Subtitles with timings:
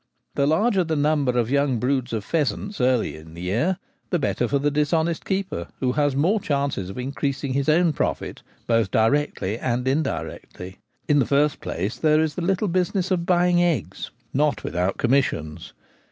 [0.33, 3.77] The larger the number of young broods of pheasants early in the year
[4.09, 7.13] the better for the dishonest keeper, who has more chances of in P 2 io
[7.13, 7.19] The Gamekeeper at Home.
[7.19, 10.79] creasing his own profit, both directly and indirectly.
[11.07, 15.73] Iii the first place, there is the little business of buying eggs, not without commissions.